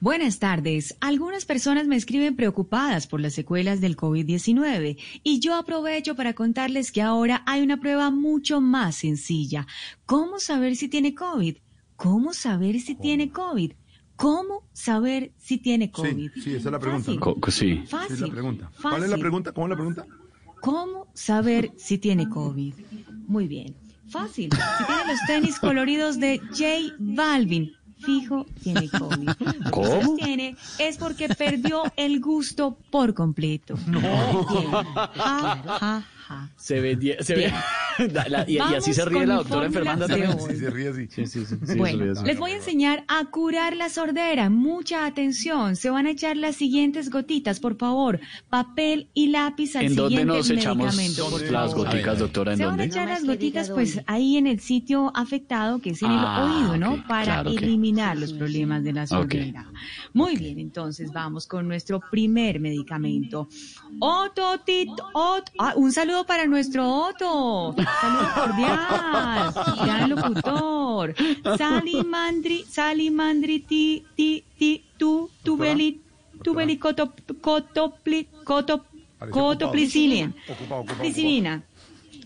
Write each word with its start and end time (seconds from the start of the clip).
Buenas 0.00 0.38
tardes. 0.38 0.96
Algunas 1.00 1.44
personas 1.44 1.88
me 1.88 1.96
escriben 1.96 2.36
preocupadas 2.36 3.08
por 3.08 3.20
las 3.20 3.34
secuelas 3.34 3.80
del 3.80 3.96
COVID-19 3.96 4.96
y 5.24 5.40
yo 5.40 5.56
aprovecho 5.56 6.14
para 6.14 6.34
contarles 6.34 6.92
que 6.92 7.02
ahora 7.02 7.42
hay 7.46 7.62
una 7.62 7.80
prueba 7.80 8.10
mucho 8.12 8.60
más 8.60 8.94
sencilla. 8.94 9.66
¿Cómo 10.06 10.38
saber 10.38 10.76
si 10.76 10.86
tiene 10.88 11.16
COVID? 11.16 11.56
¿Cómo 11.96 12.32
saber 12.32 12.78
si 12.78 12.94
tiene 12.94 13.32
COVID? 13.32 13.72
¿Cómo 14.14 14.62
saber 14.72 15.32
si 15.36 15.58
tiene 15.58 15.90
COVID? 15.90 16.30
Sí, 16.34 16.40
sí, 16.42 16.50
esa 16.54 16.68
es 16.68 16.72
la 16.72 16.78
pregunta. 16.78 17.12
Fácil. 17.40 17.86
Fácil. 17.88 18.14
Es 18.14 18.20
la 18.20 18.28
pregunta. 18.28 18.70
¿Cuál 18.80 18.94
es 18.94 19.00
la 19.00 19.06
Fácil. 19.08 19.20
pregunta? 19.20 19.52
¿Cómo 19.52 19.66
es 19.66 19.70
la 19.70 19.76
pregunta? 19.76 20.06
¿Cómo 20.60 21.08
saber 21.12 21.72
si 21.76 21.98
tiene 21.98 22.28
COVID? 22.28 22.74
Muy 23.26 23.48
bien. 23.48 23.74
Fácil. 24.08 24.48
Si 24.52 24.84
tiene 24.86 25.12
los 25.12 25.18
tenis 25.26 25.58
coloridos 25.58 26.20
de 26.20 26.38
J 26.50 26.94
Balvin, 27.00 27.72
fijo, 27.98 28.46
tiene 28.62 28.88
COVID. 28.88 29.28
¿Cómo? 29.70 30.16
Tiene 30.16 30.56
es 30.78 30.96
porque 30.96 31.28
perdió 31.28 31.82
el 31.96 32.20
gusto 32.20 32.76
por 32.90 33.14
completo. 33.14 33.74
No. 33.86 34.00
Ja, 34.00 35.10
ja, 35.16 36.04
ja. 36.28 36.50
Se 36.56 36.78
ve, 36.80 37.16
se 37.22 37.34
ve. 37.34 37.40
Bien. 37.40 38.12
La- 38.28 38.44
y, 38.46 38.56
y 38.56 38.58
así 38.58 38.92
se 38.94 39.04
ríe 39.06 39.26
la 39.26 39.36
doctora 39.36 39.66
enfermanda 39.66 40.06
también. 40.06 40.38
Sí, 40.38 40.56
se 40.56 40.70
ríe 40.70 40.88
así. 40.90 41.06
Sí, 41.08 41.26
sí, 41.26 41.44
sí. 41.46 41.56
sí, 41.58 41.66
se 41.66 41.74
Bueno, 41.74 42.12
así. 42.12 42.24
les 42.26 42.38
voy 42.38 42.50
a 42.52 42.56
enseñar 42.56 43.02
a 43.08 43.24
curar 43.24 43.74
la 43.74 43.88
sordera. 43.88 44.50
Mucha 44.50 45.06
atención. 45.06 45.74
Se 45.74 45.88
van 45.90 46.06
a 46.06 46.10
echar 46.10 46.36
las 46.36 46.54
siguientes 46.54 47.10
gotitas, 47.10 47.58
por 47.60 47.76
favor. 47.78 48.20
Papel 48.50 49.08
y 49.14 49.28
lápiz 49.28 49.74
al 49.74 49.86
¿En 49.86 49.96
dónde 49.96 50.10
siguiente 50.18 50.36
nos 50.36 50.50
echamos 50.50 50.96
medicamento. 50.96 51.30
por 51.30 51.50
las 51.50 51.74
goticas, 51.74 52.18
doctora? 52.18 52.52
¿En 52.52 52.58
Se 52.58 52.64
van 52.66 52.74
a 52.74 52.76
dónde? 52.76 52.84
echar 52.92 53.08
No 53.08 53.14
las 53.14 53.24
gotitas 53.24 53.70
pues 53.70 53.94
dónde. 53.96 54.04
ahí 54.12 54.36
en 54.36 54.46
el 54.46 54.60
sitio 54.60 55.10
afectado, 55.16 55.80
que 55.80 55.90
es 55.90 56.02
en 56.02 56.10
Ah, 56.10 56.44
el 56.44 56.52
oído, 56.52 56.76
¿no? 56.76 57.04
Para 57.08 57.24
claro, 57.24 57.50
ok. 57.52 57.60
Eliminar 57.88 58.16
los 58.18 58.32
problemas 58.32 58.84
de 58.84 58.92
la 58.92 59.06
sordera. 59.06 59.66
Muy 60.12 60.36
bien, 60.36 60.58
entonces 60.58 61.12
vamos 61.12 61.46
con 61.46 61.66
nuestro 61.66 62.00
primer 62.00 62.60
medicamento. 62.60 63.48
Otto 64.00 64.60
Tit, 64.64 64.88
Ot- 65.14 65.50
ah, 65.58 65.72
un 65.76 65.90
saludo 65.92 66.24
para 66.24 66.46
nuestro 66.46 66.86
Otto. 66.88 67.74
Saludo 68.00 68.28
cordial. 68.34 69.54
Gran 69.84 70.08
locutor. 70.10 71.14
Salimandri, 71.56 72.64
salimandri, 72.68 73.60
ti, 73.60 74.04
ti, 74.14 74.44
ti, 74.58 74.84
tu, 74.96 75.30
tubeli, 75.42 76.00
tubeli, 76.42 76.78
coto, 76.78 77.12
cotopli. 77.40 78.28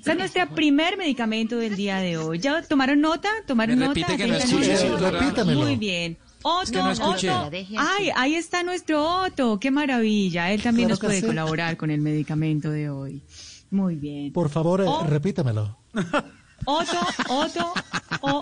Ese 0.03 0.12
es 0.12 0.19
nuestro 0.19 0.48
primer 0.55 0.97
medicamento 0.98 1.56
del 1.56 1.77
día 1.77 1.97
de 1.98 2.19
hoy. 2.19 2.39
¿Ya 2.39 2.61
tomaron 2.62 3.00
nota? 3.00 3.28
¿Tomaron 3.47 3.78
Me 3.78 3.86
nota? 3.86 3.95
repite 4.00 4.17
que 4.19 4.27
no 4.27 4.34
escuché. 4.36 4.77
Repítamelo. 4.98 5.61
Muy 5.61 5.77
bien. 5.77 6.19
Otto, 6.42 6.72
que 6.72 6.78
no 6.78 6.91
escuché. 6.91 7.31
Otto. 7.31 7.50
Ay, 7.78 8.11
ahí 8.17 8.34
está 8.34 8.64
nuestro 8.64 9.22
Otto. 9.22 9.60
Qué 9.60 9.71
maravilla. 9.71 10.50
Él 10.53 10.60
también 10.60 10.88
Claro 10.88 11.00
nos 11.00 11.00
puede 11.09 11.21
sí. 11.21 11.27
colaborar 11.27 11.77
con 11.77 11.91
el 11.93 12.00
medicamento 12.00 12.71
de 12.71 12.91
hoy. 12.91 13.22
Muy 13.71 13.94
bien. 13.94 14.32
Por 14.32 14.50
favor, 14.50 14.81
eh, 14.81 14.84
Oh. 14.87 15.04
repítamelo. 15.06 15.78
Otto, 16.65 16.98
Otto, 17.28 17.72
o, 18.22 18.41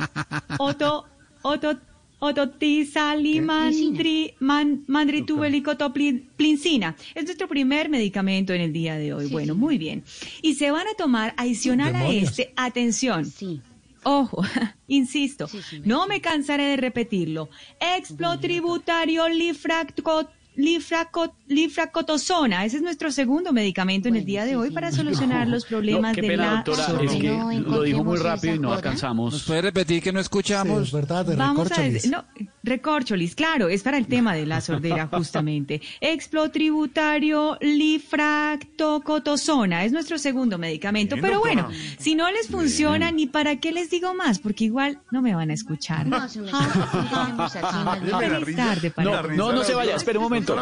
Otto, 0.58 1.06
Otto, 1.42 1.76
Otto 2.22 2.50
tisalimandri, 2.50 4.34
man, 4.40 4.84
mandritubelicotoplincina. 4.86 6.94
Es 7.14 7.24
nuestro 7.24 7.48
primer 7.48 7.88
medicamento 7.88 8.52
en 8.52 8.60
el 8.60 8.72
día 8.72 8.96
de 8.96 9.14
hoy. 9.14 9.26
bueno, 9.28 9.54
muy 9.54 9.78
bien. 9.78 10.04
Y 10.42 10.54
se 10.54 10.70
van 10.70 10.86
a 10.86 10.94
tomar 10.94 11.32
adicional 11.36 11.94
a 11.96 12.08
este, 12.10 12.52
atención, 12.56 13.24
Sí. 13.24 13.60
Ojo, 14.02 14.42
insisto, 14.88 15.46
Sí, 15.46 15.60
sí, 15.62 15.80
me 15.80 15.86
no 15.86 16.06
me 16.06 16.20
cansaré 16.22 16.64
de 16.64 16.76
repetirlo. 16.78 17.50
Explotributario 17.98 19.26
lifracto- 19.28 20.28
lifraco- 20.60 21.32
lifracotosona. 21.46 22.64
Ese 22.64 22.76
es 22.76 22.82
nuestro 22.82 23.10
segundo 23.10 23.52
medicamento 23.52 24.08
en 24.08 24.16
el 24.16 24.24
día 24.24 24.44
de 24.44 24.56
hoy 24.56 24.70
para 24.70 24.92
solucionar 24.92 25.48
los 25.48 25.64
No, 25.64 25.68
problemas 25.68 26.14
qué 26.14 26.22
de 26.22 26.28
pena, 26.28 26.44
la 26.46 26.50
doctora. 26.56 26.86
sordera. 26.86 27.12
Es 27.12 27.18
que 27.20 27.28
No 27.30 27.60
lo 27.76 27.82
dijo 27.82 28.04
muy 28.04 28.18
rápido 28.18 28.54
y 28.54 28.58
no 28.58 28.72
alcanzamos. 28.72 29.32
¿Nos 29.32 29.42
puede 29.44 29.62
repetir 29.62 30.02
que 30.02 30.12
no 30.12 30.20
Sí, 30.20 30.22
escuchamos? 30.22 30.82
es 30.88 30.92
verdad, 30.92 31.24
de 31.26 31.36
Vamos 31.36 31.70
a 31.72 31.82
decir, 31.82 32.10
no, 32.10 32.24
recorcholis, 32.62 33.34
claro, 33.34 33.68
es 33.68 33.82
para 33.82 33.98
el 33.98 34.06
tema 34.06 34.34
de 34.34 34.46
la 34.46 34.60
sordera 34.60 35.08
justamente. 35.08 35.80
Explotributario 36.00 37.58
lifractocotosona 37.60 39.84
es 39.84 39.92
nuestro 39.92 40.18
segundo 40.18 40.58
medicamento, 40.58 41.14
Bien, 41.16 41.22
pero 41.22 41.36
doctora. 41.36 41.62
bueno, 41.64 41.78
si 41.98 42.14
no 42.14 42.30
les 42.30 42.48
funciona 42.48 43.10
ni 43.12 43.26
para 43.26 43.56
qué 43.56 43.72
les 43.72 43.90
digo 43.90 44.14
más, 44.14 44.38
porque 44.38 44.64
igual 44.64 45.00
no 45.10 45.20
me 45.22 45.34
van 45.34 45.50
a 45.50 45.54
escuchar. 45.54 46.06
No, 46.06 46.28
se 46.28 46.40
me 46.40 46.50
Feliz 46.50 48.40
risa. 48.46 48.64
tarde 48.66 48.92
No, 48.98 49.22
no, 49.22 49.52
no 49.52 49.64
se 49.64 49.74
vaya, 49.74 49.96
espere 49.96 50.18
un 50.18 50.24
momento. 50.24 50.56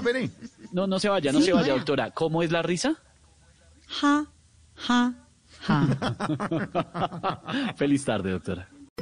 No, 0.72 0.86
no 0.86 0.98
se 0.98 1.08
vaya, 1.08 1.32
no 1.32 1.38
Sí, 1.40 1.46
se 1.46 1.52
vaya, 1.52 1.64
bueno. 1.66 1.76
doctora. 1.78 2.10
¿Cómo 2.12 2.42
es 2.42 2.52
la 2.52 2.62
risa? 2.62 2.94
Ja, 3.88 4.26
ja, 4.76 5.14
ja. 5.62 5.86
Feliz 7.76 8.04
tarde, 8.04 8.30
doctora. 8.32 8.68